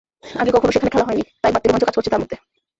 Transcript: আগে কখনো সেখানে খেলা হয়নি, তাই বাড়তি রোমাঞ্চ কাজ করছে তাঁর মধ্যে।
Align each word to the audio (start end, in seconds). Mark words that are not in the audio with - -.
আগে 0.23 0.51
কখনো 0.51 0.71
সেখানে 0.71 0.91
খেলা 0.93 1.07
হয়নি, 1.07 1.23
তাই 1.41 1.51
বাড়তি 1.53 1.67
রোমাঞ্চ 1.67 1.83
কাজ 1.85 1.95
করছে 1.95 2.11
তাঁর 2.11 2.21
মধ্যে। 2.21 2.37